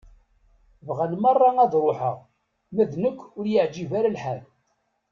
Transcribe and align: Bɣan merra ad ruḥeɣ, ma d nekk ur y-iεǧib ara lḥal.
Bɣan 0.87 1.13
merra 1.21 1.49
ad 1.63 1.73
ruḥeɣ, 1.83 2.17
ma 2.73 2.83
d 2.91 2.93
nekk 3.03 3.19
ur 3.37 3.45
y-iεǧib 3.47 3.91
ara 3.97 4.13
lḥal. 4.15 4.41